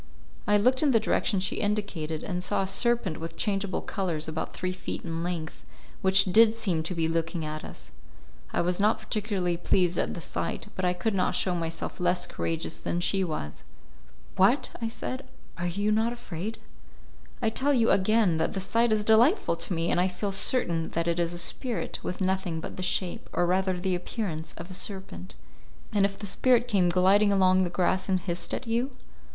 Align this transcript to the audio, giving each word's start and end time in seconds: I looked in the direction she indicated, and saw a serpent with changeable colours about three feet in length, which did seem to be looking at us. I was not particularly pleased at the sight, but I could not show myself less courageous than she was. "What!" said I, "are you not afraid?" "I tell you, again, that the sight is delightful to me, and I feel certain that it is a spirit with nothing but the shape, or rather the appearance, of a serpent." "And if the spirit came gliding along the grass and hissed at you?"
I 0.47 0.57
looked 0.57 0.81
in 0.81 0.89
the 0.89 0.99
direction 0.99 1.39
she 1.39 1.57
indicated, 1.57 2.23
and 2.23 2.43
saw 2.43 2.63
a 2.63 2.67
serpent 2.67 3.19
with 3.19 3.37
changeable 3.37 3.81
colours 3.81 4.27
about 4.27 4.51
three 4.53 4.71
feet 4.71 5.03
in 5.05 5.21
length, 5.21 5.63
which 6.01 6.25
did 6.25 6.55
seem 6.55 6.81
to 6.81 6.95
be 6.95 7.07
looking 7.07 7.45
at 7.45 7.63
us. 7.63 7.91
I 8.51 8.61
was 8.61 8.79
not 8.79 8.97
particularly 8.97 9.57
pleased 9.57 9.99
at 9.99 10.15
the 10.15 10.19
sight, 10.19 10.65
but 10.75 10.85
I 10.85 10.93
could 10.93 11.13
not 11.13 11.35
show 11.35 11.53
myself 11.53 11.99
less 11.99 12.25
courageous 12.25 12.79
than 12.81 12.99
she 12.99 13.23
was. 13.23 13.63
"What!" 14.37 14.71
said 14.89 15.23
I, 15.55 15.65
"are 15.65 15.69
you 15.69 15.91
not 15.91 16.11
afraid?" 16.13 16.57
"I 17.39 17.51
tell 17.51 17.71
you, 17.71 17.91
again, 17.91 18.37
that 18.37 18.53
the 18.53 18.59
sight 18.59 18.91
is 18.91 19.03
delightful 19.03 19.55
to 19.55 19.73
me, 19.75 19.91
and 19.91 20.01
I 20.01 20.07
feel 20.07 20.31
certain 20.31 20.89
that 20.93 21.07
it 21.07 21.19
is 21.19 21.31
a 21.31 21.37
spirit 21.37 21.99
with 22.01 22.21
nothing 22.21 22.59
but 22.59 22.75
the 22.75 22.81
shape, 22.81 23.29
or 23.33 23.45
rather 23.45 23.79
the 23.79 23.93
appearance, 23.93 24.53
of 24.57 24.71
a 24.71 24.73
serpent." 24.73 25.35
"And 25.93 26.05
if 26.05 26.17
the 26.17 26.25
spirit 26.25 26.67
came 26.67 26.89
gliding 26.89 27.31
along 27.31 27.61
the 27.65 27.69
grass 27.69 28.09
and 28.09 28.19
hissed 28.19 28.51
at 28.55 28.65
you?" 28.65 28.89